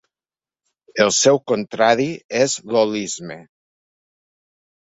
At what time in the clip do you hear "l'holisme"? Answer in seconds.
2.73-3.39